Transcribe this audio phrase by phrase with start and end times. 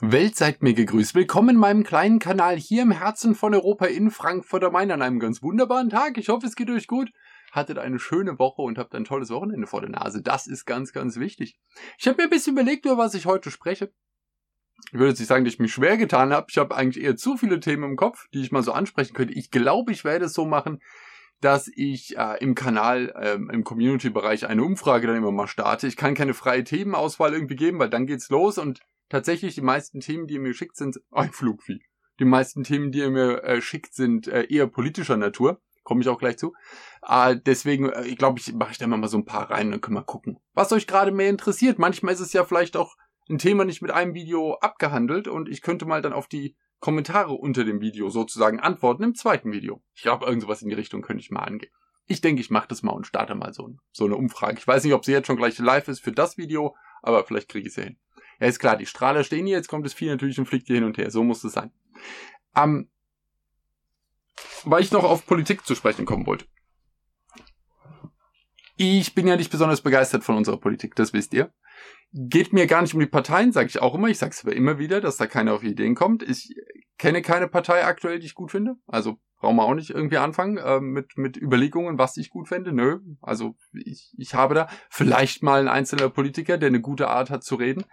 [0.00, 1.14] Welt seid mir gegrüßt.
[1.14, 5.00] Willkommen in meinem kleinen Kanal hier im Herzen von Europa in Frankfurt am Main an
[5.00, 6.18] einem ganz wunderbaren Tag.
[6.18, 7.10] Ich hoffe, es geht euch gut.
[7.50, 10.20] Hattet eine schöne Woche und habt ein tolles Wochenende vor der Nase.
[10.20, 11.58] Das ist ganz, ganz wichtig.
[11.96, 13.90] Ich habe mir ein bisschen überlegt, über was ich heute spreche.
[14.88, 16.48] Ich würde jetzt nicht sagen, dass ich mich schwer getan habe.
[16.50, 19.32] Ich habe eigentlich eher zu viele Themen im Kopf, die ich mal so ansprechen könnte.
[19.32, 20.80] Ich glaube, ich werde es so machen,
[21.40, 25.86] dass ich äh, im Kanal, ähm, im Community-Bereich eine Umfrage dann immer mal starte.
[25.86, 30.00] Ich kann keine freie Themenauswahl irgendwie geben, weil dann geht's los und tatsächlich die meisten
[30.00, 31.82] Themen, die ihr mir schickt, sind ein Flugvieh.
[32.18, 35.60] Die meisten Themen, die ihr mir äh, schickt, sind äh, eher politischer Natur.
[35.82, 36.54] Komme ich auch gleich zu.
[37.06, 39.82] Äh, deswegen, äh, ich glaube, ich mache ich da mal so ein paar rein und
[39.82, 41.78] können wir gucken, was euch gerade mehr interessiert.
[41.78, 42.96] Manchmal ist es ja vielleicht auch
[43.28, 47.32] ein Thema nicht mit einem Video abgehandelt und ich könnte mal dann auf die Kommentare
[47.32, 49.82] unter dem Video sozusagen antworten im zweiten Video.
[49.94, 51.72] Ich glaube, irgendwas in die Richtung könnte ich mal angehen.
[52.06, 54.58] Ich denke, ich mache das mal und starte mal so, so eine Umfrage.
[54.58, 57.48] Ich weiß nicht, ob sie jetzt schon gleich live ist für das Video, aber vielleicht
[57.48, 57.98] kriege ich sie hin.
[58.40, 60.76] Ja, ist klar, die Strahler stehen hier, jetzt kommt das Vieh natürlich und fliegt hier
[60.76, 61.10] hin und her.
[61.10, 61.70] So muss es sein.
[62.54, 62.90] Ähm,
[64.64, 66.46] weil ich noch auf Politik zu sprechen kommen wollte.
[68.76, 71.50] Ich bin ja nicht besonders begeistert von unserer Politik, das wisst ihr.
[72.12, 74.08] Geht mir gar nicht um die Parteien, sage ich auch immer.
[74.08, 76.22] Ich sage es aber immer wieder, dass da keiner auf Ideen kommt.
[76.22, 76.54] Ich
[76.98, 78.76] kenne keine Partei aktuell, die ich gut finde.
[78.86, 82.72] Also brauchen wir auch nicht irgendwie anfangen äh, mit, mit Überlegungen, was ich gut fände.
[82.72, 87.30] Nö, also ich, ich habe da vielleicht mal ein einzelner Politiker, der eine gute Art
[87.30, 87.84] hat zu reden.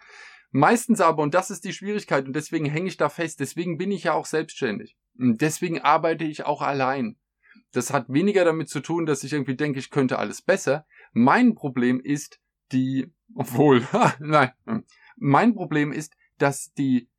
[0.56, 3.90] Meistens aber, und das ist die Schwierigkeit, und deswegen hänge ich da fest, deswegen bin
[3.92, 4.96] ich ja auch selbstständig.
[5.18, 7.18] Und deswegen arbeite ich auch allein.
[7.72, 10.86] Das hat weniger damit zu tun, dass ich irgendwie denke, ich könnte alles besser.
[11.12, 12.40] Mein Problem ist
[12.72, 13.88] die, obwohl,
[14.20, 14.52] nein,
[15.16, 17.10] mein Problem ist, dass die,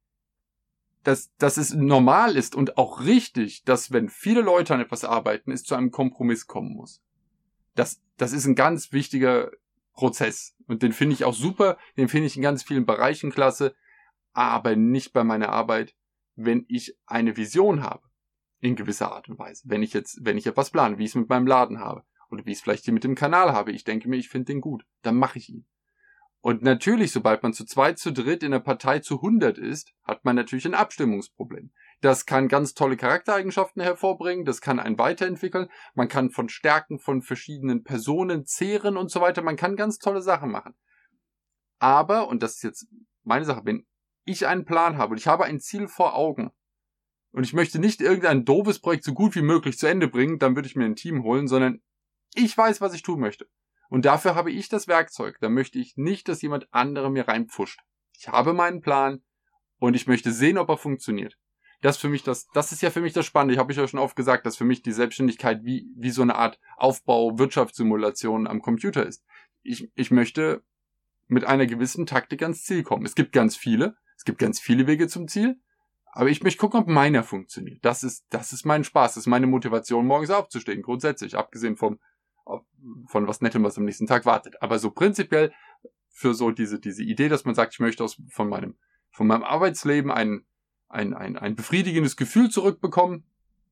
[1.03, 5.51] dass, dass es normal ist und auch richtig, dass wenn viele Leute an etwas arbeiten,
[5.51, 7.03] es zu einem Kompromiss kommen muss.
[7.75, 9.51] Das, das ist ein ganz wichtiger
[9.95, 10.55] Prozess.
[10.67, 13.75] Und den finde ich auch super, den finde ich in ganz vielen Bereichen klasse,
[14.33, 15.95] aber nicht bei meiner Arbeit,
[16.35, 18.03] wenn ich eine Vision habe.
[18.61, 19.63] In gewisser Art und Weise.
[19.67, 22.03] Wenn ich jetzt, wenn ich etwas plane, wie ich es mit meinem Laden habe.
[22.31, 23.73] Oder wie ich es vielleicht hier mit dem Kanal habe.
[23.73, 24.87] Ich denke mir, ich finde den gut.
[25.03, 25.67] Dann mache ich ihn.
[26.45, 30.27] Und natürlich, sobald man zu zweit, zu dritt in der Partei zu 100 ist, hat
[30.27, 31.73] man natürlich ein Abstimmungsproblem.
[32.03, 37.23] Das kann ganz tolle Charaktereigenschaften hervorbringen, das kann einen weiterentwickeln, man kann von Stärken von
[37.23, 40.75] verschiedenen Personen zehren und so weiter, man kann ganz tolle Sachen machen.
[41.79, 42.89] Aber, und das ist jetzt
[43.23, 43.87] meine Sache, wenn
[44.27, 46.51] ich einen Plan habe und ich habe ein Ziel vor Augen
[47.31, 50.57] und ich möchte nicht irgendein doofes Projekt so gut wie möglich zu Ende bringen, dann
[50.57, 51.81] würde ich mir ein Team holen, sondern
[52.35, 53.49] ich weiß, was ich tun möchte.
[53.95, 55.37] Und dafür habe ich das Werkzeug.
[55.41, 57.79] Da möchte ich nicht, dass jemand andere mir reinpfuscht.
[58.19, 59.23] Ich habe meinen Plan
[59.79, 61.39] und ich möchte sehen, ob er funktioniert
[61.85, 63.53] das für mich das, das ist ja für mich das Spannende.
[63.53, 66.23] Ich habe ich ja schon oft gesagt, dass für mich die Selbstständigkeit wie, wie so
[66.23, 69.23] eine Art Aufbau-Wirtschaftssimulation am Computer ist.
[69.63, 70.63] Ich, ich möchte
[71.27, 73.05] mit einer gewissen Taktik ans Ziel kommen.
[73.05, 75.61] Es gibt ganz viele, es gibt ganz viele Wege zum Ziel,
[76.07, 77.85] aber ich möchte gucken, ob meiner funktioniert.
[77.85, 82.01] Das ist, das ist mein Spaß, das ist meine Motivation, morgens aufzustehen, grundsätzlich, abgesehen vom,
[83.07, 84.61] von was Nettem, was am nächsten Tag wartet.
[84.63, 85.53] Aber so prinzipiell
[86.11, 88.77] für so diese, diese Idee, dass man sagt, ich möchte aus, von meinem,
[89.11, 90.47] von meinem Arbeitsleben einen,
[90.89, 93.25] ein, ein, ein befriedigendes Gefühl zurückbekommen.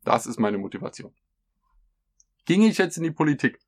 [0.05, 1.15] Das ist meine Motivation.
[2.45, 3.61] Ginge ich jetzt in die Politik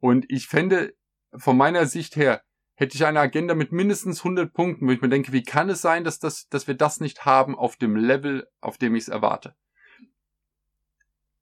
[0.00, 0.94] und ich fände
[1.36, 2.42] von meiner Sicht her,
[2.74, 5.80] hätte ich eine Agenda mit mindestens 100 Punkten, wo ich mir denke, wie kann es
[5.80, 9.08] sein, dass, das, dass wir das nicht haben auf dem Level, auf dem ich es
[9.08, 9.54] erwarte?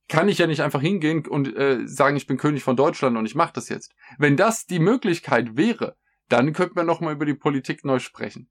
[0.09, 3.27] Kann ich ja nicht einfach hingehen und äh, sagen, ich bin König von Deutschland und
[3.27, 3.95] ich mache das jetzt.
[4.19, 5.97] Wenn das die Möglichkeit wäre,
[6.29, 8.51] dann könnten wir nochmal über die Politik neu sprechen.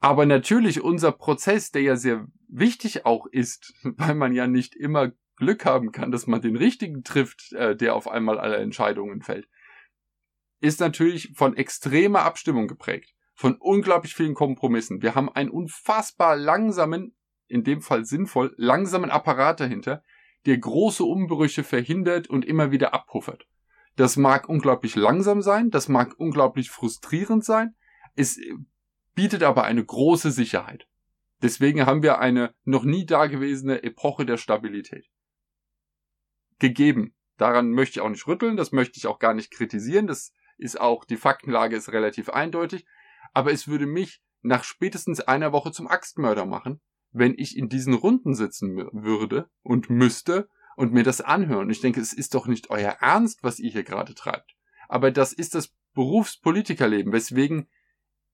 [0.00, 5.12] Aber natürlich unser Prozess, der ja sehr wichtig auch ist, weil man ja nicht immer
[5.36, 9.48] Glück haben kann, dass man den richtigen trifft, äh, der auf einmal alle Entscheidungen fällt,
[10.60, 15.02] ist natürlich von extremer Abstimmung geprägt, von unglaublich vielen Kompromissen.
[15.02, 17.16] Wir haben einen unfassbar langsamen,
[17.48, 20.02] in dem Fall sinnvoll, langsamen Apparat dahinter,
[20.46, 23.46] der große Umbrüche verhindert und immer wieder abpuffert.
[23.96, 27.74] Das mag unglaublich langsam sein, das mag unglaublich frustrierend sein.
[28.16, 28.40] Es
[29.14, 30.88] bietet aber eine große Sicherheit.
[31.42, 35.06] Deswegen haben wir eine noch nie dagewesene Epoche der Stabilität.
[36.58, 37.14] Gegeben.
[37.36, 40.80] Daran möchte ich auch nicht rütteln, das möchte ich auch gar nicht kritisieren, das ist
[40.80, 42.86] auch, die Faktenlage ist relativ eindeutig,
[43.32, 46.80] aber es würde mich nach spätestens einer Woche zum Axtmörder machen,
[47.14, 51.70] wenn ich in diesen Runden sitzen würde und müsste und mir das anhören.
[51.70, 54.56] Ich denke, es ist doch nicht euer Ernst, was ihr hier gerade treibt.
[54.88, 57.68] Aber das ist das Berufspolitikerleben, weswegen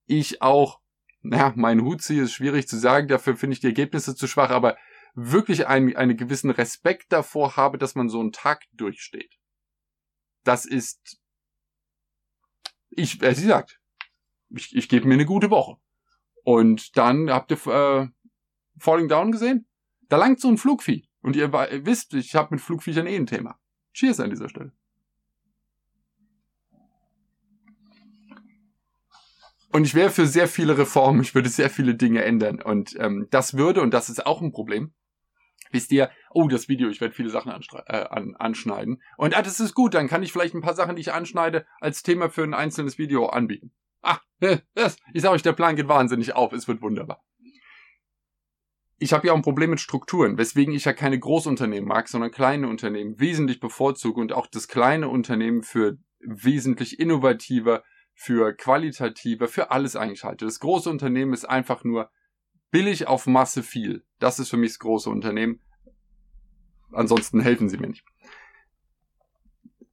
[0.07, 0.81] ich auch,
[1.21, 4.49] naja, mein Hut ziehe, ist schwierig zu sagen, dafür finde ich die Ergebnisse zu schwach,
[4.49, 4.75] aber
[5.13, 9.37] wirklich einen, einen gewissen Respekt davor habe, dass man so einen Tag durchsteht.
[10.43, 11.19] Das ist,
[12.89, 13.79] ich, äh, sie sagt,
[14.49, 15.77] ich, ich gebe mir eine gute Woche.
[16.43, 18.07] Und dann habt ihr äh,
[18.77, 19.67] Falling Down gesehen?
[20.09, 21.07] Da langt so ein Flugvieh.
[21.21, 23.59] Und ihr, wisst, ich habe mit Flugviechern eh ein Thema.
[23.93, 24.71] Cheers an dieser Stelle.
[29.71, 32.61] Und ich wäre für sehr viele Reformen, ich würde sehr viele Dinge ändern.
[32.61, 34.93] Und ähm, das würde, und das ist auch ein Problem,
[35.71, 39.01] wisst ihr, oh, das Video, ich werde viele Sachen äh, an, anschneiden.
[39.17, 41.65] Und ah, das ist gut, dann kann ich vielleicht ein paar Sachen, die ich anschneide,
[41.79, 43.71] als Thema für ein einzelnes Video anbieten.
[44.01, 47.23] Ah, ich sage euch, der Plan geht wahnsinnig auf, es wird wunderbar.
[49.03, 52.29] Ich habe ja auch ein Problem mit Strukturen, weswegen ich ja keine Großunternehmen mag, sondern
[52.29, 57.83] kleine Unternehmen wesentlich bevorzuge und auch das kleine Unternehmen für wesentlich innovativer,
[58.13, 60.45] für qualitativer, für alles eigentlich halte.
[60.45, 62.11] Das große Unternehmen ist einfach nur
[62.69, 64.03] billig auf Masse viel.
[64.19, 65.61] Das ist für mich das große Unternehmen.
[66.91, 68.05] Ansonsten helfen sie mir nicht.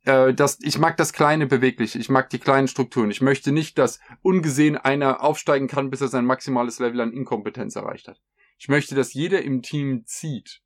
[0.04, 1.96] Äh, das, ich mag das Kleine beweglich.
[1.96, 3.10] Ich mag die kleinen Strukturen.
[3.10, 7.74] Ich möchte nicht, dass ungesehen einer aufsteigen kann, bis er sein maximales Level an Inkompetenz
[7.74, 8.20] erreicht hat.
[8.58, 10.62] Ich möchte, dass jeder im Team zieht.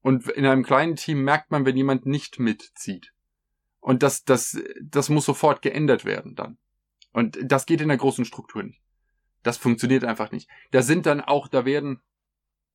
[0.00, 3.12] Und in einem kleinen Team merkt man, wenn jemand nicht mitzieht.
[3.80, 6.58] Und das, das, das muss sofort geändert werden dann.
[7.12, 8.80] Und das geht in der großen Struktur nicht.
[9.42, 10.48] Das funktioniert einfach nicht.
[10.70, 12.00] Da sind dann auch, da werden,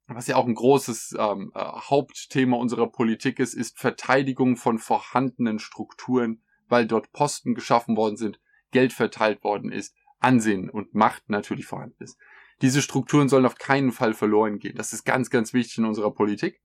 [0.08, 5.60] was ja auch ein großes ähm, äh, Hauptthema unserer Politik ist, ist Verteidigung von vorhandenen
[5.60, 8.40] Strukturen, weil dort Posten geschaffen worden sind,
[8.72, 12.18] Geld verteilt worden ist, Ansehen und Macht natürlich vorhanden ist.
[12.64, 14.78] Diese Strukturen sollen auf keinen Fall verloren gehen.
[14.78, 16.62] Das ist ganz, ganz wichtig in unserer Politik.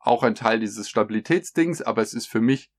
[0.00, 2.72] Auch ein Teil dieses Stabilitätsdings, aber es ist für mich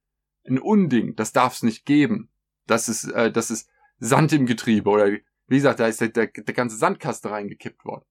[0.46, 1.16] ein Unding.
[1.16, 2.30] Das darf es nicht geben.
[2.66, 5.10] Das ist, äh, das ist Sand im Getriebe oder
[5.46, 8.04] wie gesagt, da ist der, der, der ganze Sandkasten reingekippt worden.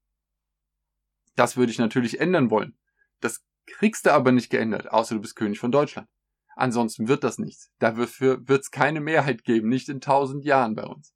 [1.35, 2.75] Das würde ich natürlich ändern wollen.
[3.19, 6.09] Das kriegst du aber nicht geändert, außer du bist König von Deutschland.
[6.55, 7.69] Ansonsten wird das nichts.
[7.77, 11.13] Dafür wird es keine Mehrheit geben, nicht in tausend Jahren bei uns.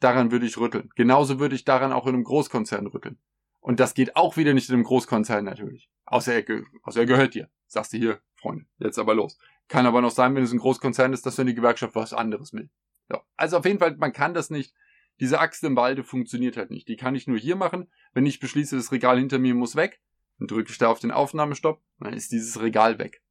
[0.00, 0.90] Daran würde ich rütteln.
[0.96, 3.18] Genauso würde ich daran auch in einem Großkonzern rütteln.
[3.60, 5.90] Und das geht auch wieder nicht in einem Großkonzern natürlich.
[6.06, 7.48] Außer er, außer er gehört dir.
[7.66, 9.38] Sagst du hier, Freunde, jetzt aber los.
[9.68, 12.52] Kann aber noch sein, wenn es ein Großkonzern ist, dass dann die Gewerkschaft was anderes
[12.52, 12.70] will.
[13.10, 13.22] Ja.
[13.36, 14.74] Also auf jeden Fall, man kann das nicht.
[15.20, 16.88] Diese Axt im Walde funktioniert halt nicht.
[16.88, 17.88] Die kann ich nur hier machen.
[18.14, 20.00] Wenn ich beschließe, das Regal hinter mir muss weg,
[20.38, 23.22] dann drücke ich da auf den Aufnahmestopp, dann ist dieses Regal weg.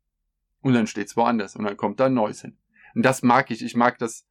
[0.61, 2.57] Und dann steht's woanders und dann kommt da ein neues hin.
[2.93, 3.63] Und das mag ich.
[3.63, 4.27] Ich mag das,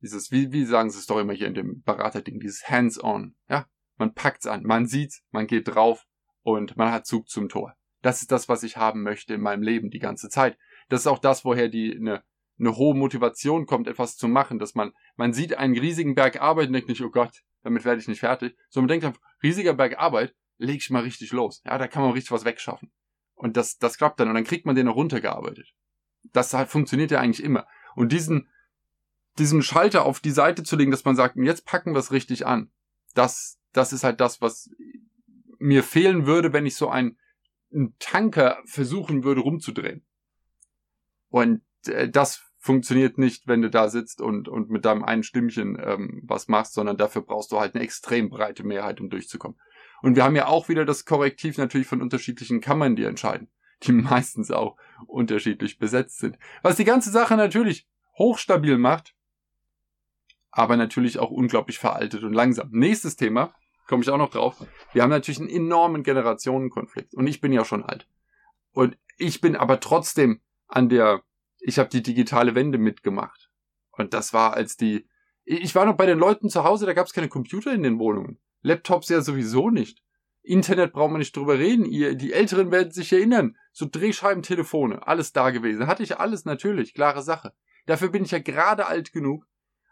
[0.00, 3.34] dieses, wie, wie sagen sie es doch immer hier in dem Beraterding, dieses Hands-on.
[3.48, 3.66] Ja,
[3.96, 6.06] man packt's an, man sieht's, man geht drauf
[6.42, 7.74] und man hat Zug zum Tor.
[8.02, 10.56] Das ist das, was ich haben möchte in meinem Leben die ganze Zeit.
[10.88, 12.22] Das ist auch das, woher die eine
[12.58, 16.68] eine hohe Motivation kommt, etwas zu machen, dass man, man sieht einen riesigen Berg Arbeit
[16.68, 19.74] und denkt nicht, oh Gott, damit werde ich nicht fertig, sondern man denkt einfach, riesiger
[19.74, 21.62] Berg Arbeit, leg ich mal richtig los.
[21.64, 22.90] Ja, da kann man richtig was wegschaffen.
[23.34, 25.72] Und das, das klappt dann und dann kriegt man den noch runtergearbeitet.
[26.32, 27.66] Das funktioniert ja eigentlich immer.
[27.94, 28.48] Und diesen,
[29.38, 32.46] diesen Schalter auf die Seite zu legen, dass man sagt, jetzt packen wir es richtig
[32.46, 32.70] an,
[33.14, 34.70] das, das ist halt das, was
[35.58, 37.18] mir fehlen würde, wenn ich so einen,
[37.72, 40.04] einen Tanker versuchen würde rumzudrehen.
[41.28, 45.78] Und äh, das funktioniert nicht, wenn du da sitzt und, und mit deinem einen Stimmchen
[45.80, 49.58] ähm, was machst, sondern dafür brauchst du halt eine extrem breite Mehrheit, um durchzukommen.
[50.02, 53.48] Und wir haben ja auch wieder das Korrektiv natürlich von unterschiedlichen Kammern, die entscheiden,
[53.84, 54.76] die meistens auch
[55.06, 56.38] unterschiedlich besetzt sind.
[56.62, 59.14] Was die ganze Sache natürlich hochstabil macht,
[60.58, 62.68] aber natürlich auch unglaublich veraltet und langsam.
[62.72, 63.54] Nächstes Thema,
[63.86, 64.66] komme ich auch noch drauf.
[64.92, 68.08] Wir haben natürlich einen enormen Generationenkonflikt und ich bin ja schon alt.
[68.72, 71.22] Und ich bin aber trotzdem an der
[71.60, 73.50] ich habe die digitale Wende mitgemacht.
[73.90, 75.06] Und das war als die.
[75.44, 77.98] Ich war noch bei den Leuten zu Hause, da gab es keine Computer in den
[77.98, 78.38] Wohnungen.
[78.62, 80.02] Laptops ja sowieso nicht.
[80.42, 81.84] Internet braucht man nicht drüber reden.
[81.84, 83.56] Ihr, die Älteren werden sich erinnern.
[83.72, 85.86] So Drehscheiben, Telefone, alles da gewesen.
[85.86, 87.54] Hatte ich alles natürlich, klare Sache.
[87.86, 89.46] Dafür bin ich ja gerade alt genug,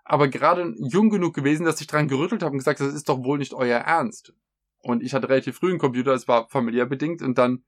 [0.06, 3.24] aber gerade jung genug gewesen, dass ich dran gerüttelt habe und gesagt, das ist doch
[3.24, 4.32] wohl nicht euer Ernst.
[4.78, 7.64] Und ich hatte relativ früh einen Computer, es war familiär bedingt und dann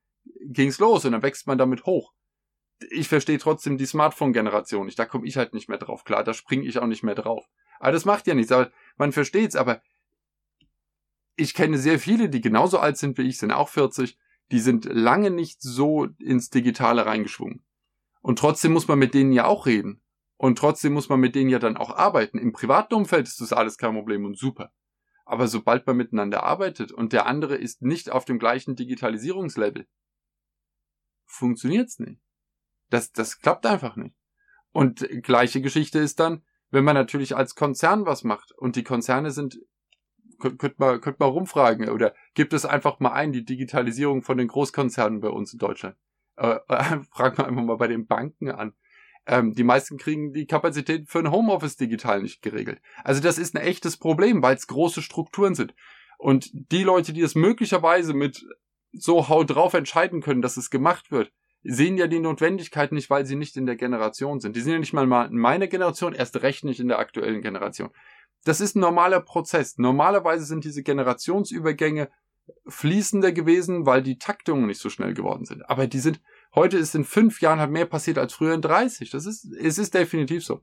[0.46, 2.12] ging's los und dann wächst man damit hoch
[2.90, 4.98] ich verstehe trotzdem die Smartphone-Generation nicht.
[4.98, 6.24] Da komme ich halt nicht mehr drauf klar.
[6.24, 7.48] Da springe ich auch nicht mehr drauf.
[7.80, 8.52] Aber das macht ja nichts.
[8.52, 9.56] Aber man versteht's.
[9.56, 9.82] Aber
[11.36, 14.18] ich kenne sehr viele, die genauso alt sind wie ich, sind auch 40.
[14.50, 17.64] Die sind lange nicht so ins Digitale reingeschwungen.
[18.20, 20.00] Und trotzdem muss man mit denen ja auch reden.
[20.38, 22.38] Und trotzdem muss man mit denen ja dann auch arbeiten.
[22.38, 24.72] Im privaten Umfeld ist das alles kein Problem und super.
[25.26, 29.86] Aber sobald man miteinander arbeitet und der andere ist nicht auf dem gleichen Digitalisierungslevel,
[31.26, 32.22] funktioniert's nicht.
[32.88, 34.14] Das, das klappt einfach nicht.
[34.70, 39.32] Und gleiche Geschichte ist dann, wenn man natürlich als Konzern was macht und die Konzerne
[39.32, 39.58] sind,
[40.38, 44.38] könnt, könnt mal, könnt mal rumfragen oder gibt es einfach mal ein, die Digitalisierung von
[44.38, 45.96] den Großkonzernen bei uns in Deutschland.
[46.36, 48.74] Äh, äh, frag mal einfach mal bei den Banken an.
[49.28, 52.80] Ähm, die meisten kriegen die Kapazität für ein Homeoffice digital nicht geregelt.
[53.04, 55.74] Also das ist ein echtes Problem, weil es große Strukturen sind.
[56.16, 58.44] Und die Leute, die es möglicherweise mit
[58.92, 61.30] so haut drauf entscheiden können, dass es gemacht wird,
[61.62, 64.56] sehen ja die Notwendigkeit nicht, weil sie nicht in der Generation sind.
[64.56, 67.90] Die sind ja nicht mal in meiner Generation, erst recht nicht in der aktuellen Generation.
[68.44, 69.76] Das ist ein normaler Prozess.
[69.76, 72.08] Normalerweise sind diese Generationsübergänge
[72.66, 75.68] fließender gewesen, weil die Taktungen nicht so schnell geworden sind.
[75.68, 76.22] Aber die sind,
[76.54, 79.10] heute ist in fünf Jahren halt mehr passiert als früher in 30.
[79.10, 80.60] Das ist, es ist definitiv so.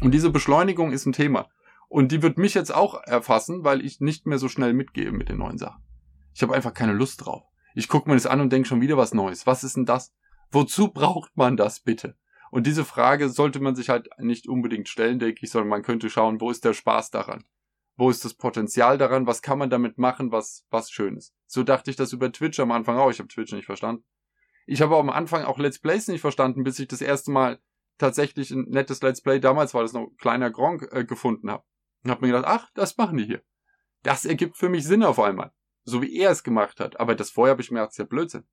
[0.00, 1.48] Und diese Beschleunigung ist ein Thema.
[1.88, 5.28] Und die wird mich jetzt auch erfassen, weil ich nicht mehr so schnell mitgehe mit
[5.28, 5.82] den neuen Sachen.
[6.34, 7.44] Ich habe einfach keine Lust drauf.
[7.74, 9.46] Ich gucke mir das an und denke schon wieder was Neues.
[9.46, 10.12] Was ist denn das?
[10.50, 12.16] Wozu braucht man das bitte?
[12.50, 16.08] Und diese Frage sollte man sich halt nicht unbedingt stellen, denke ich, sondern man könnte
[16.08, 17.44] schauen, wo ist der Spaß daran?
[17.96, 19.26] Wo ist das Potenzial daran?
[19.26, 21.34] Was kann man damit machen, was, was schön ist?
[21.46, 23.10] So dachte ich das über Twitch am Anfang auch.
[23.10, 24.04] Ich habe Twitch nicht verstanden.
[24.70, 27.58] Ich habe am Anfang auch Let's Plays nicht verstanden, bis ich das erste Mal
[27.96, 31.64] tatsächlich ein nettes Let's Play, damals war das noch kleiner Gronk, äh, gefunden habe.
[32.04, 33.42] Und habe mir gedacht, ach, das machen die hier.
[34.02, 35.52] Das ergibt für mich Sinn auf einmal.
[35.84, 37.00] So wie er es gemacht hat.
[37.00, 38.44] Aber das vorher habe ich mir gedacht, ist ja Blödsinn.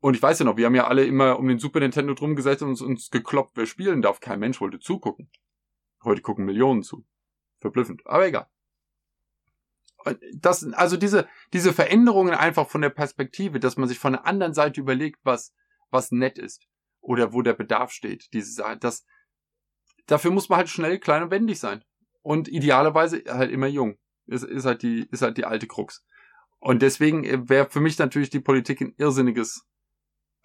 [0.00, 2.34] Und ich weiß ja noch, wir haben ja alle immer um den Super Nintendo drum
[2.34, 4.20] gesetzt und uns, uns gekloppt, wer spielen darf.
[4.20, 5.30] Kein Mensch wollte zugucken.
[6.02, 7.04] Heute gucken Millionen zu.
[7.60, 8.06] Verblüffend.
[8.06, 8.48] Aber egal.
[10.34, 14.54] Das, also diese, diese Veränderungen einfach von der Perspektive, dass man sich von der anderen
[14.54, 15.54] Seite überlegt, was,
[15.90, 16.66] was nett ist.
[17.00, 18.32] Oder wo der Bedarf steht.
[18.32, 19.04] Diese, das,
[20.06, 21.84] dafür muss man halt schnell, klein und wendig sein.
[22.22, 23.98] Und idealerweise halt immer jung.
[24.26, 26.04] Ist, ist halt die, ist halt die alte Krux.
[26.58, 29.66] Und deswegen wäre für mich natürlich die Politik ein irrsinniges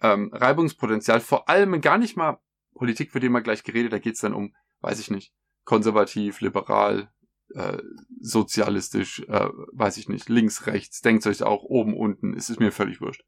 [0.02, 1.20] ähm, Reibungspotenzial.
[1.20, 2.38] Vor allem gar nicht mal
[2.74, 5.32] Politik, für die man gleich geredet, da geht's dann um, weiß ich nicht,
[5.64, 7.10] konservativ, liberal,
[7.54, 7.78] äh,
[8.20, 12.72] sozialistisch, äh, weiß ich nicht, links, rechts, denkt euch auch oben, unten, es ist mir
[12.72, 13.24] völlig wurscht.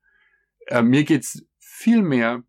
[0.66, 2.42] Äh, mir geht's viel mehr,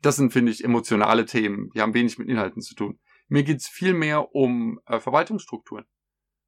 [0.00, 2.98] das sind, finde ich, emotionale Themen, die haben wenig mit Inhalten zu tun.
[3.28, 5.86] Mir geht's viel mehr um äh, Verwaltungsstrukturen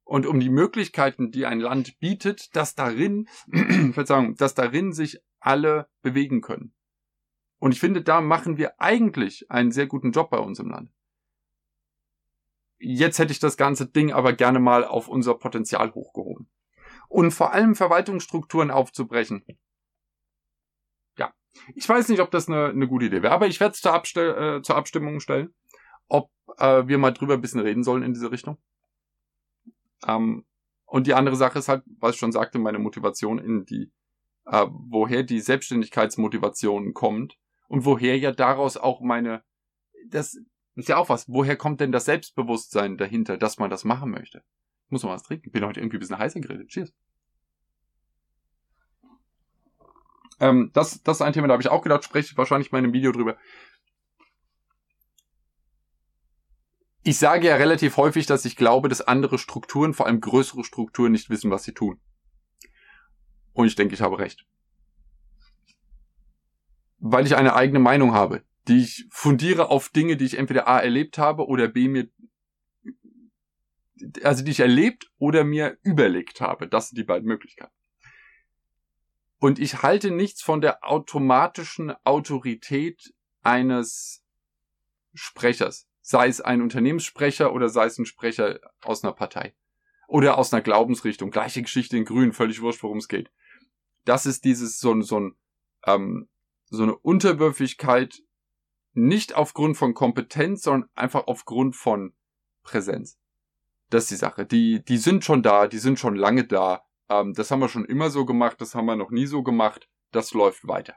[0.03, 3.27] und um die Möglichkeiten, die ein Land bietet, dass darin,
[3.93, 6.73] Verzeihung, dass darin sich alle bewegen können.
[7.57, 10.91] Und ich finde, da machen wir eigentlich einen sehr guten Job bei uns im Land.
[12.77, 16.49] Jetzt hätte ich das ganze Ding aber gerne mal auf unser Potenzial hochgehoben.
[17.07, 19.45] Und vor allem Verwaltungsstrukturen aufzubrechen.
[21.17, 21.33] Ja,
[21.73, 23.93] ich weiß nicht, ob das eine, eine gute Idee wäre, aber ich werde es zur,
[23.93, 25.53] Abstell äh, zur Abstimmung stellen,
[26.07, 28.57] ob äh, wir mal drüber ein bisschen reden sollen in diese Richtung.
[30.05, 30.45] Ähm,
[30.85, 33.91] und die andere Sache ist halt, was ich schon sagte, meine Motivation in die,
[34.45, 39.43] äh, woher die Selbstständigkeitsmotivation kommt und woher ja daraus auch meine,
[40.07, 40.39] das
[40.75, 44.43] ist ja auch was, woher kommt denn das Selbstbewusstsein dahinter, dass man das machen möchte?
[44.85, 46.67] Ich muss noch was trinken, bin heute irgendwie ein bisschen heißer geredet.
[46.67, 46.93] Cheers.
[50.39, 52.79] Ähm, das, das ist ein Thema, da habe ich auch gedacht, spreche ich wahrscheinlich mal
[52.79, 53.37] in einem Video drüber.
[57.03, 61.11] Ich sage ja relativ häufig, dass ich glaube, dass andere Strukturen, vor allem größere Strukturen,
[61.11, 61.99] nicht wissen, was sie tun.
[63.53, 64.45] Und ich denke, ich habe recht.
[66.97, 70.79] Weil ich eine eigene Meinung habe, die ich fundiere auf Dinge, die ich entweder A
[70.79, 72.09] erlebt habe oder B mir,
[74.23, 76.67] also die ich erlebt oder mir überlegt habe.
[76.67, 77.73] Das sind die beiden Möglichkeiten.
[79.39, 84.23] Und ich halte nichts von der automatischen Autorität eines
[85.13, 89.55] Sprechers sei es ein Unternehmenssprecher oder sei es ein Sprecher aus einer Partei
[90.07, 91.31] oder aus einer Glaubensrichtung.
[91.31, 93.31] Gleiche Geschichte in Grün, völlig wurscht, worum es geht.
[94.03, 95.35] Das ist dieses so, so, ein,
[95.87, 96.29] ähm,
[96.69, 98.21] so eine Unterwürfigkeit,
[98.95, 102.13] nicht aufgrund von Kompetenz, sondern einfach aufgrund von
[102.63, 103.17] Präsenz.
[103.89, 104.45] Das ist die Sache.
[104.45, 106.83] Die, die sind schon da, die sind schon lange da.
[107.09, 109.87] Ähm, das haben wir schon immer so gemacht, das haben wir noch nie so gemacht.
[110.11, 110.95] Das läuft weiter.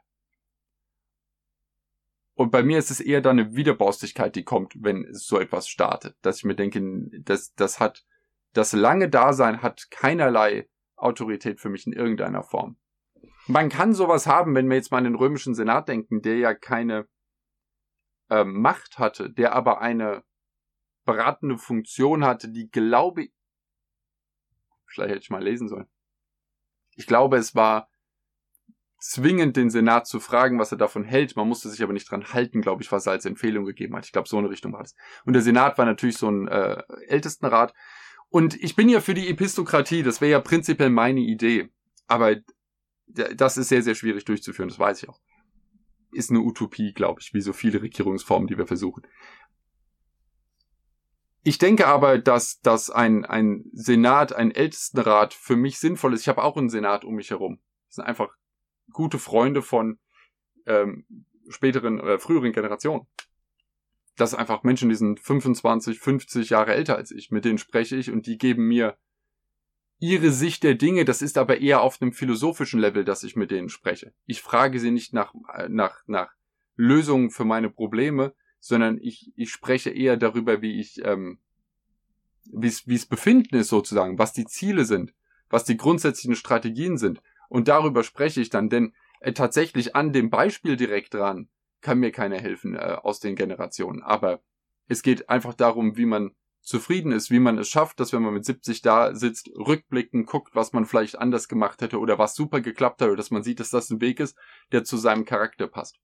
[2.34, 6.16] Und bei mir ist es eher dann eine Widerborstigkeit, die kommt, wenn so etwas startet.
[6.22, 6.80] Dass ich mir denke,
[7.20, 8.04] das, das hat,
[8.52, 12.76] das lange Dasein hat keinerlei Autorität für mich in irgendeiner Form.
[13.48, 16.54] Man kann sowas haben, wenn wir jetzt mal an den römischen Senat denken, der ja
[16.54, 17.08] keine
[18.30, 20.24] äh, Macht hatte, der aber eine
[21.04, 23.32] beratende Funktion hatte, die glaube ich,
[24.86, 25.88] vielleicht hätte ich mal lesen sollen.
[26.96, 27.88] Ich glaube, es war
[29.00, 31.36] zwingend den Senat zu fragen, was er davon hält.
[31.36, 34.06] Man musste sich aber nicht dran halten, glaube ich, was er als Empfehlung gegeben hat.
[34.06, 34.94] Ich glaube, so eine Richtung war das.
[35.24, 37.72] Und der Senat war natürlich so ein äh, Ältestenrat.
[38.28, 41.70] Und ich bin ja für die Epistokratie, das wäre ja prinzipiell meine Idee.
[42.06, 42.36] Aber
[43.06, 45.20] das ist sehr, sehr schwierig durchzuführen, das weiß ich auch.
[46.10, 49.02] Ist eine Utopie, glaube ich, wie so viele Regierungsformen, die wir versuchen.
[51.42, 56.22] Ich denke aber, dass, dass ein, ein Senat, ein Ältestenrat für mich sinnvoll ist.
[56.22, 57.60] Ich habe auch einen Senat um mich herum.
[57.86, 58.28] Das sind einfach
[58.92, 59.98] gute Freunde von
[60.66, 61.06] ähm,
[61.48, 63.06] späteren oder früheren Generationen.
[64.16, 67.30] Das sind einfach Menschen, die sind 25, 50 Jahre älter als ich.
[67.30, 68.98] Mit denen spreche ich und die geben mir
[69.98, 73.50] ihre Sicht der Dinge, das ist aber eher auf einem philosophischen Level, dass ich mit
[73.50, 74.12] denen spreche.
[74.26, 76.32] Ich frage sie nicht nach, äh, nach, nach
[76.76, 81.38] Lösungen für meine Probleme, sondern ich, ich spreche eher darüber, wie ich, ähm,
[82.44, 85.12] wie es, Befinden ist sozusagen, was die Ziele sind,
[85.50, 87.20] was die grundsätzlichen Strategien sind.
[87.48, 91.48] Und darüber spreche ich dann, denn äh, tatsächlich an dem Beispiel direkt dran
[91.80, 94.02] kann mir keiner helfen äh, aus den Generationen.
[94.02, 94.40] Aber
[94.86, 96.32] es geht einfach darum, wie man
[96.68, 100.54] zufrieden ist, wie man es schafft, dass wenn man mit 70 da sitzt, rückblicken, guckt,
[100.54, 103.58] was man vielleicht anders gemacht hätte oder was super geklappt hat oder dass man sieht,
[103.58, 104.36] dass das ein Weg ist,
[104.70, 105.98] der zu seinem Charakter passt.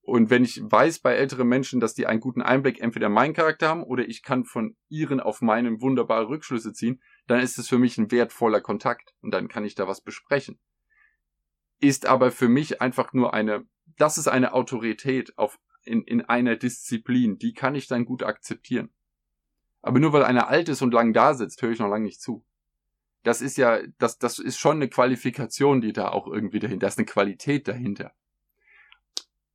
[0.00, 3.34] Und wenn ich weiß bei älteren Menschen, dass die einen guten Einblick entweder in meinen
[3.34, 7.68] Charakter haben oder ich kann von ihren auf meinen wunderbare Rückschlüsse ziehen, dann ist es
[7.68, 10.58] für mich ein wertvoller Kontakt und dann kann ich da was besprechen.
[11.80, 16.56] Ist aber für mich einfach nur eine, das ist eine Autorität auf, in, in einer
[16.56, 18.90] Disziplin, die kann ich dann gut akzeptieren.
[19.82, 22.20] Aber nur weil einer alt ist und lang da sitzt, höre ich noch lange nicht
[22.20, 22.44] zu.
[23.22, 26.88] Das ist ja, das, das ist schon eine Qualifikation, die da auch irgendwie dahinter, da
[26.88, 28.12] ist eine Qualität dahinter.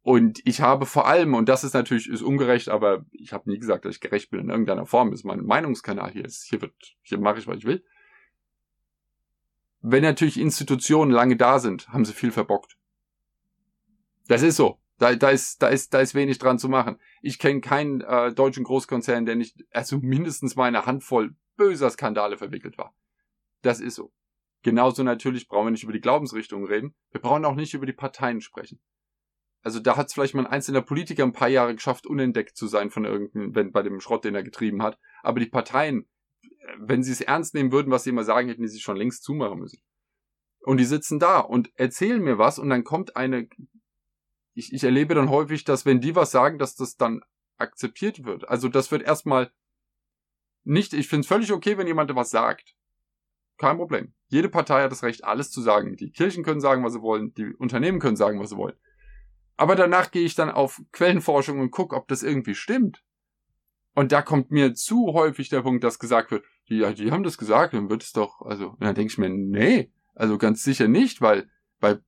[0.02, 3.58] Und ich habe vor allem, und das ist natürlich, ist ungerecht, aber ich habe nie
[3.58, 6.62] gesagt, dass ich gerecht bin in irgendeiner Form, das ist mein Meinungskanal hier, ist, hier
[6.62, 7.84] wird, hier mache ich, was ich will.
[9.82, 12.78] Wenn natürlich Institutionen lange da sind, haben sie viel verbockt.
[14.28, 14.78] Das ist so.
[15.00, 17.00] Da, da, ist, da, ist, da ist wenig dran zu machen.
[17.22, 22.38] Ich kenne keinen äh, deutschen Großkonzern, der nicht, also mindestens mal eine Handvoll böser Skandale
[22.38, 22.96] verwickelt war.
[23.62, 24.14] Das ist so.
[24.62, 26.96] Genauso natürlich brauchen wir nicht über die Glaubensrichtungen reden.
[27.12, 28.80] Wir brauchen auch nicht über die Parteien sprechen.
[29.62, 32.68] Also da hat es vielleicht mal ein einzelner Politiker ein paar Jahre geschafft, unentdeckt zu
[32.68, 35.00] sein von irgendeinem, wenn, bei dem Schrott, den er getrieben hat.
[35.22, 36.08] Aber die Parteien,
[36.78, 39.24] wenn sie es ernst nehmen würden, was sie immer sagen, hätten die sich schon längst
[39.24, 39.82] zumachen müssen.
[40.60, 43.48] Und die sitzen da und erzählen mir was und dann kommt eine
[44.54, 47.22] ich, ich erlebe dann häufig, dass wenn die was sagen, dass das dann
[47.58, 48.48] akzeptiert wird.
[48.48, 49.52] Also das wird erstmal
[50.64, 52.76] nicht, ich finde es völlig okay, wenn jemand was sagt.
[53.58, 54.14] Kein Problem.
[54.28, 55.96] Jede Partei hat das Recht, alles zu sagen.
[55.96, 58.76] Die Kirchen können sagen, was sie wollen, die Unternehmen können sagen, was sie wollen.
[59.56, 63.04] Aber danach gehe ich dann auf Quellenforschung und gucke, ob das irgendwie stimmt.
[63.94, 67.38] Und da kommt mir zu häufig der Punkt, dass gesagt wird, ja, die haben das
[67.38, 71.22] gesagt, dann wird es doch, also, dann denke ich mir, nee, also ganz sicher nicht,
[71.22, 72.00] weil bei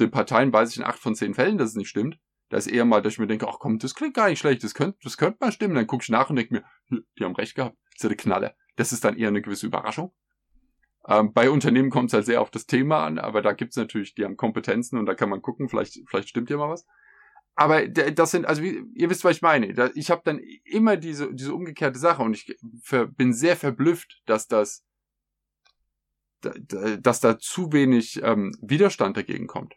[0.00, 2.18] den Parteien weiß ich in acht von zehn Fällen, dass es nicht stimmt.
[2.48, 4.64] Da ist eher mal, dass ich mir denke, ach komm, das klingt gar nicht schlecht,
[4.64, 5.74] das könnte, das könnte mal stimmen.
[5.74, 7.76] Dann gucke ich nach und denke mir, hm, die haben recht gehabt.
[7.90, 8.54] Das ist ja der Knaller.
[8.76, 10.12] Das ist dann eher eine gewisse Überraschung.
[11.06, 14.14] Ähm, bei Unternehmen kommt es halt sehr auf das Thema an, aber da gibt's natürlich,
[14.14, 16.86] die haben Kompetenzen und da kann man gucken, vielleicht, vielleicht stimmt ja mal was.
[17.54, 19.90] Aber das sind, also wie, ihr wisst, was ich meine.
[19.94, 22.56] Ich habe dann immer diese, diese umgekehrte Sache und ich
[23.16, 24.84] bin sehr verblüfft, dass das,
[26.40, 29.74] dass da zu wenig ähm, Widerstand dagegen kommt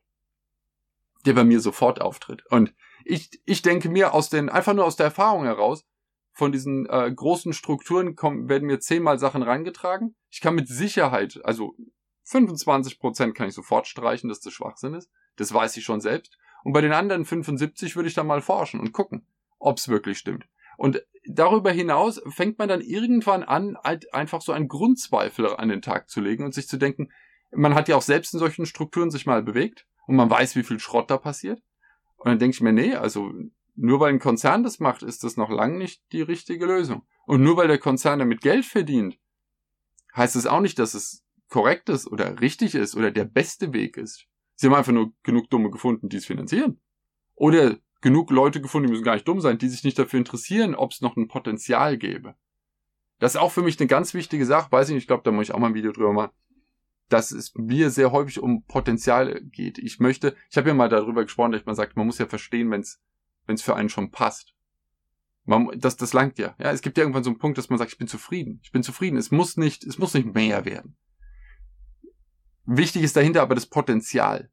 [1.25, 2.45] der bei mir sofort auftritt.
[2.49, 5.85] Und ich, ich denke mir aus den, einfach nur aus der Erfahrung heraus,
[6.33, 10.15] von diesen äh, großen Strukturen kommen, werden mir zehnmal Sachen reingetragen.
[10.29, 11.75] Ich kann mit Sicherheit, also
[12.23, 15.11] 25 Prozent kann ich sofort streichen, dass das Schwachsinn ist.
[15.35, 16.37] Das weiß ich schon selbst.
[16.63, 19.25] Und bei den anderen 75 würde ich dann mal forschen und gucken,
[19.59, 20.45] ob es wirklich stimmt.
[20.77, 25.81] Und darüber hinaus fängt man dann irgendwann an, halt einfach so einen Grundzweifel an den
[25.81, 27.11] Tag zu legen und sich zu denken,
[27.51, 30.63] man hat ja auch selbst in solchen Strukturen sich mal bewegt und man weiß, wie
[30.63, 31.61] viel Schrott da passiert.
[32.17, 33.31] Und dann denke ich mir, nee, also
[33.75, 37.03] nur weil ein Konzern das macht, ist das noch lange nicht die richtige Lösung.
[37.25, 39.17] Und nur weil der Konzern damit Geld verdient,
[40.15, 43.97] heißt es auch nicht, dass es korrekt ist oder richtig ist oder der beste Weg
[43.97, 44.27] ist.
[44.55, 46.79] Sie haben einfach nur genug Dumme gefunden, die es finanzieren.
[47.35, 50.75] Oder genug Leute gefunden, die müssen gar nicht dumm sein, die sich nicht dafür interessieren,
[50.75, 52.35] ob es noch ein Potenzial gäbe.
[53.19, 55.31] Das ist auch für mich eine ganz wichtige Sache, weiß ich nicht, ich glaube, da
[55.31, 56.31] muss ich auch mal ein Video drüber machen
[57.11, 59.77] dass es mir sehr häufig um Potenzial geht.
[59.77, 62.71] Ich möchte, ich habe ja mal darüber gesprochen, dass man sagt, man muss ja verstehen,
[62.71, 64.53] wenn es für einen schon passt.
[65.43, 66.55] Man, das, das langt ja.
[66.57, 68.61] Ja, es gibt ja irgendwann so einen Punkt, dass man sagt, ich bin zufrieden.
[68.63, 69.17] Ich bin zufrieden.
[69.17, 70.95] Es muss nicht, es muss nicht mehr werden.
[72.65, 74.49] Wichtig ist dahinter aber das Potenzial.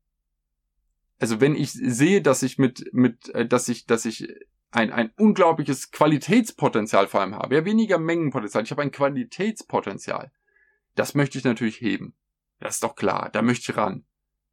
[1.21, 4.29] Also wenn ich sehe, dass ich mit, mit, äh, dass ich, dass ich
[4.71, 10.33] ein, ein unglaubliches Qualitätspotenzial vor allem habe, ja, weniger Mengenpotenzial, ich habe ein Qualitätspotenzial.
[10.95, 12.15] Das möchte ich natürlich heben.
[12.61, 14.05] Das ist doch klar, da möchte ich ran.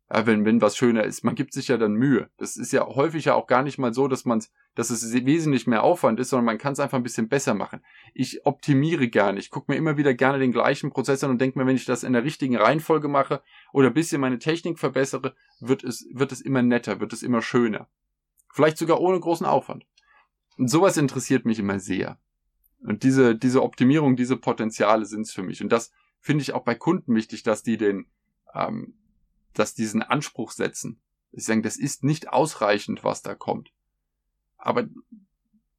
[0.09, 1.23] Ja, wenn, wenn was schöner ist.
[1.23, 2.29] Man gibt sich ja dann Mühe.
[2.37, 4.39] Das ist ja häufig ja auch gar nicht mal so, dass man
[4.75, 7.81] dass es wesentlich mehr Aufwand ist, sondern man kann es einfach ein bisschen besser machen.
[8.13, 9.39] Ich optimiere gerne.
[9.39, 11.85] Ich gucke mir immer wieder gerne den gleichen Prozess an und denke mir, wenn ich
[11.85, 13.41] das in der richtigen Reihenfolge mache
[13.71, 17.41] oder ein bisschen meine Technik verbessere, wird es, wird es immer netter, wird es immer
[17.41, 17.87] schöner.
[18.53, 19.85] Vielleicht sogar ohne großen Aufwand.
[20.57, 22.19] Und sowas interessiert mich immer sehr.
[22.79, 25.61] Und diese, diese Optimierung, diese Potenziale sind es für mich.
[25.63, 25.91] Und das,
[26.25, 28.07] finde ich auch bei Kunden wichtig, dass die den,
[28.55, 28.95] ähm,
[29.53, 30.99] dass diesen Anspruch setzen.
[31.31, 33.71] Sie sagen, das ist nicht ausreichend, was da kommt.
[34.57, 34.87] Aber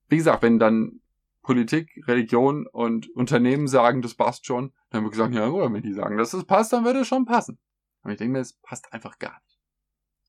[0.09, 1.01] wie gesagt, wenn dann
[1.43, 4.73] Politik, Religion und Unternehmen sagen, das passt schon.
[4.91, 7.09] Dann haben wir gesagt, ja, oder wenn die sagen, dass es passt, dann würde es
[7.09, 7.59] schon passen.
[8.03, 9.59] Und ich denke mir, es passt einfach gar nicht.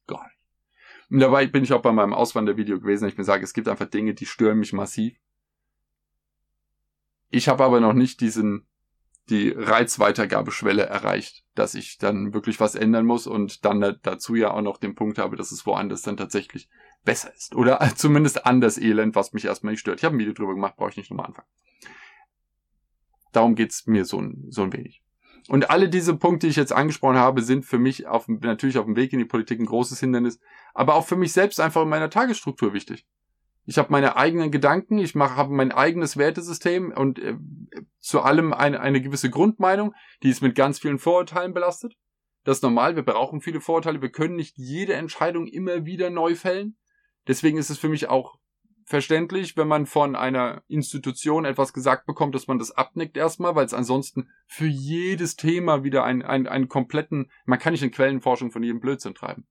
[0.08, 0.40] Gar nicht.
[1.12, 3.08] Und dabei bin ich auch bei meinem Auswandervideo gewesen.
[3.08, 5.16] Ich mir sage, es gibt einfach Dinge, die stören mich massiv.
[7.30, 8.68] Ich habe aber noch nicht diesen,
[9.30, 14.62] die Reizweitergabeschwelle erreicht, dass ich dann wirklich was ändern muss und dann dazu ja auch
[14.62, 16.70] noch den Punkt habe, dass es woanders dann tatsächlich
[17.04, 17.56] besser ist.
[17.56, 20.00] Oder zumindest anders Elend, was mich erstmal nicht stört.
[20.00, 21.48] Ich habe ein Video drüber gemacht, brauche ich nicht nochmal anfangen.
[23.34, 25.04] Darum geht's mir so ein, so ein wenig.
[25.50, 28.86] Und alle diese Punkte, die ich jetzt angesprochen habe, sind für mich auf, natürlich auf
[28.86, 30.40] dem Weg in die Politik ein großes Hindernis,
[30.74, 33.06] aber auch für mich selbst einfach in meiner Tagesstruktur wichtig.
[33.70, 37.36] Ich habe meine eigenen Gedanken, ich mache habe mein eigenes Wertesystem und äh,
[38.00, 41.94] zu allem eine, eine gewisse Grundmeinung, die ist mit ganz vielen Vorurteilen belastet.
[42.46, 46.36] Das ist normal, wir brauchen viele Vorurteile, wir können nicht jede Entscheidung immer wieder neu
[46.36, 46.78] fällen.
[47.28, 48.40] Deswegen ist es für mich auch
[48.86, 53.66] verständlich, wenn man von einer Institution etwas gesagt bekommt, dass man das abnickt erstmal, weil
[53.66, 58.50] es ansonsten für jedes Thema wieder einen, einen, einen kompletten, man kann nicht in Quellenforschung
[58.50, 59.46] von jedem Blödsinn treiben.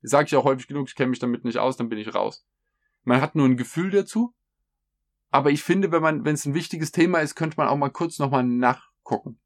[0.00, 2.46] Sage ich auch häufig genug, ich kenne mich damit nicht aus, dann bin ich raus.
[3.08, 4.34] Man hat nur ein Gefühl dazu,
[5.30, 7.90] aber ich finde, wenn man, wenn es ein wichtiges Thema ist, könnte man auch mal
[7.90, 9.40] kurz nochmal nachgucken.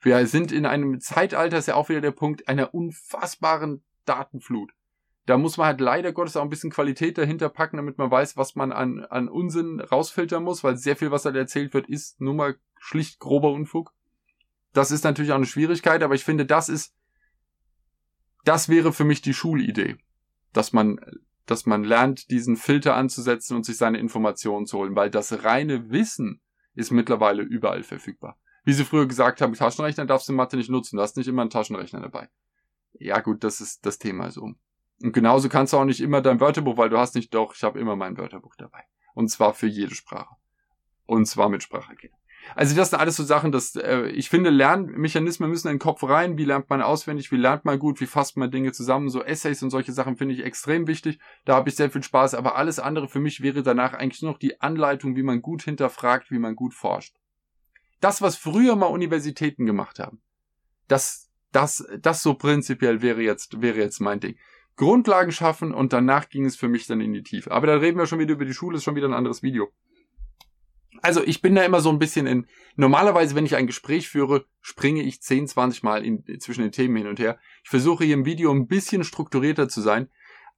[0.00, 4.72] Wir sind in einem Zeitalter, ist ja auch wieder der Punkt, einer unfassbaren Datenflut
[5.28, 8.38] da muss man halt leider Gottes auch ein bisschen Qualität dahinter packen, damit man weiß,
[8.38, 12.18] was man an, an Unsinn rausfiltern muss, weil sehr viel, was da erzählt wird, ist
[12.18, 13.92] nur mal schlicht grober Unfug.
[14.72, 16.94] Das ist natürlich auch eine Schwierigkeit, aber ich finde, das ist,
[18.44, 19.98] das wäre für mich die Schulidee,
[20.54, 20.98] dass man,
[21.50, 25.90] dass man lernt, diesen Filter anzusetzen und sich seine Informationen zu holen, weil das reine
[25.90, 26.40] Wissen
[26.74, 28.38] ist mittlerweile überall verfügbar.
[28.64, 31.26] Wie sie früher gesagt haben, Taschenrechner darfst du in Mathe nicht nutzen, du hast nicht
[31.26, 32.28] immer einen Taschenrechner dabei.
[32.92, 34.52] Ja gut, das ist das Thema so.
[35.02, 37.62] Und genauso kannst du auch nicht immer dein Wörterbuch, weil du hast nicht doch, ich
[37.62, 38.84] habe immer mein Wörterbuch dabei.
[39.14, 40.34] Und zwar für jede Sprache.
[41.06, 42.17] Und zwar mit Spracherkennung.
[42.54, 46.02] Also das sind alles so Sachen, dass äh, ich finde, Lernmechanismen müssen in den Kopf
[46.02, 46.38] rein.
[46.38, 47.30] Wie lernt man auswendig?
[47.30, 48.00] Wie lernt man gut?
[48.00, 49.10] Wie fasst man Dinge zusammen?
[49.10, 51.18] So Essays und solche Sachen finde ich extrem wichtig.
[51.44, 52.34] Da habe ich sehr viel Spaß.
[52.34, 55.62] Aber alles andere für mich wäre danach eigentlich nur noch die Anleitung, wie man gut
[55.62, 57.16] hinterfragt, wie man gut forscht.
[58.00, 60.20] Das, was früher mal Universitäten gemacht haben,
[60.86, 64.36] das, das, das so prinzipiell wäre jetzt, wäre jetzt mein Ding.
[64.76, 67.50] Grundlagen schaffen und danach ging es für mich dann in die Tiefe.
[67.50, 69.72] Aber da reden wir schon wieder über die Schule, ist schon wieder ein anderes Video.
[71.02, 74.46] Also ich bin da immer so ein bisschen in, normalerweise, wenn ich ein Gespräch führe,
[74.60, 77.38] springe ich 10, 20 Mal in, zwischen den Themen hin und her.
[77.62, 80.08] Ich versuche hier im Video ein bisschen strukturierter zu sein,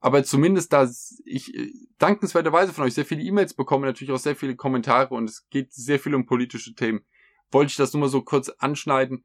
[0.00, 0.88] aber zumindest da
[1.24, 5.28] ich äh, dankenswerterweise von euch sehr viele E-Mails bekomme, natürlich auch sehr viele Kommentare und
[5.28, 7.04] es geht sehr viel um politische Themen,
[7.50, 9.24] wollte ich das nur mal so kurz anschneiden,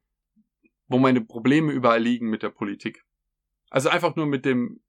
[0.87, 3.05] wo meine Probleme überall liegen mit der Politik.
[3.69, 4.81] Also einfach nur mit dem,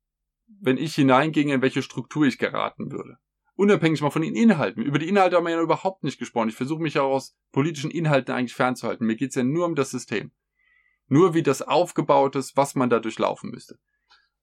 [0.60, 3.18] wenn ich hineinginge, in welche Struktur ich geraten würde.
[3.56, 4.82] Unabhängig mal von den Inhalten.
[4.82, 6.50] Über die Inhalte haben wir ja überhaupt nicht gesprochen.
[6.50, 9.06] Ich versuche mich auch aus politischen Inhalten eigentlich fernzuhalten.
[9.06, 10.30] Mir geht's ja nur um das System.
[11.08, 13.78] Nur wie das aufgebaut ist, was man da durchlaufen müsste.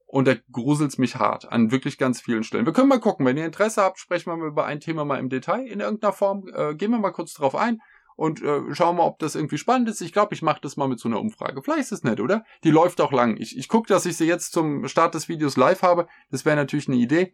[0.07, 2.65] Und da gruselt's mich hart an wirklich ganz vielen Stellen.
[2.65, 5.19] Wir können mal gucken, wenn ihr Interesse habt, sprechen wir mal über ein Thema mal
[5.19, 6.47] im Detail in irgendeiner Form.
[6.53, 7.81] Äh, gehen wir mal kurz drauf ein
[8.15, 10.01] und äh, schauen mal, ob das irgendwie spannend ist.
[10.01, 11.61] Ich glaube, ich mache das mal mit so einer Umfrage.
[11.61, 12.43] Vielleicht ist es nett, oder?
[12.63, 13.37] Die läuft auch lang.
[13.37, 16.07] Ich, ich gucke, dass ich sie jetzt zum Start des Videos live habe.
[16.29, 17.33] Das wäre natürlich eine Idee.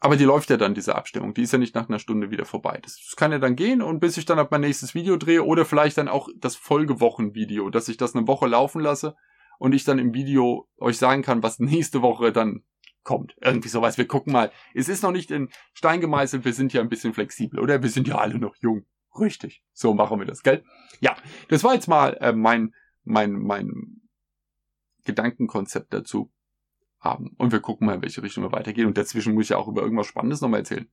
[0.00, 1.32] Aber die läuft ja dann, diese Abstimmung.
[1.32, 2.78] Die ist ja nicht nach einer Stunde wieder vorbei.
[2.82, 5.42] Das, das kann ja dann gehen und bis ich dann ab mein nächstes Video drehe
[5.42, 9.16] oder vielleicht dann auch das Folgewochenvideo, dass ich das eine Woche laufen lasse
[9.58, 12.62] und ich dann im Video euch sagen kann, was nächste Woche dann
[13.04, 13.36] kommt.
[13.40, 13.96] Irgendwie sowas.
[13.96, 14.52] Wir gucken mal.
[14.74, 16.44] Es ist noch nicht in Stein gemeißelt.
[16.44, 17.82] Wir sind ja ein bisschen flexibel, oder?
[17.82, 18.84] Wir sind ja alle noch jung.
[19.18, 19.62] Richtig.
[19.72, 20.62] So machen wir das, gell?
[21.00, 21.16] Ja,
[21.48, 24.02] das war jetzt mal äh, mein, mein, mein
[25.04, 26.30] Gedankenkonzept dazu
[27.00, 27.34] haben.
[27.38, 28.86] Und wir gucken mal, in welche Richtung wir weitergehen.
[28.86, 30.88] Und dazwischen muss ich ja auch über irgendwas Spannendes nochmal erzählen.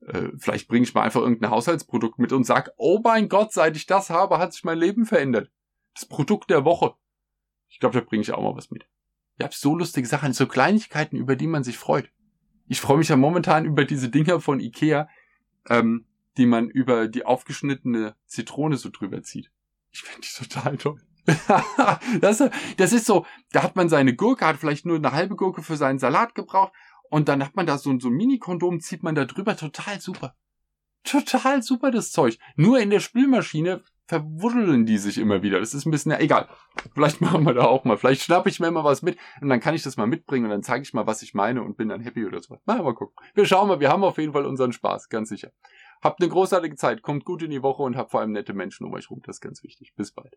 [0.00, 3.76] Äh, vielleicht bringe ich mal einfach irgendein Haushaltsprodukt mit und sag, oh mein Gott, seit
[3.76, 5.50] ich das habe, hat sich mein Leben verändert.
[5.94, 6.94] Das Produkt der Woche.
[7.68, 8.88] Ich glaube, da bringe ich auch mal was mit.
[9.38, 12.10] Ihr habt so lustige Sachen, so Kleinigkeiten, über die man sich freut.
[12.68, 15.08] Ich freue mich ja momentan über diese Dinger von Ikea.
[15.68, 19.50] Ähm, die man über die aufgeschnittene Zitrone so drüber zieht.
[19.90, 21.00] Ich finde die total toll.
[22.20, 22.42] das,
[22.76, 25.76] das ist so, da hat man seine Gurke, hat vielleicht nur eine halbe Gurke für
[25.76, 26.72] seinen Salat gebraucht
[27.10, 30.36] und dann hat man da so, so ein Mini-Kondom, zieht man da drüber, total super.
[31.04, 32.38] Total super, das Zeug.
[32.56, 35.60] Nur in der Spülmaschine verwuddeln die sich immer wieder.
[35.60, 36.48] Das ist ein bisschen, ja, egal.
[36.94, 37.96] Vielleicht machen wir da auch mal.
[37.96, 40.50] Vielleicht schnappe ich mir immer was mit und dann kann ich das mal mitbringen und
[40.50, 42.58] dann zeige ich mal, was ich meine und bin dann happy oder so.
[42.64, 43.14] Mal, mal gucken.
[43.34, 45.52] Wir schauen mal, wir haben auf jeden Fall unseren Spaß, ganz sicher.
[46.02, 48.86] Habt eine großartige Zeit, kommt gut in die Woche und habt vor allem nette Menschen
[48.86, 49.22] um euch rum.
[49.24, 49.94] Das ist ganz wichtig.
[49.96, 50.36] Bis bald.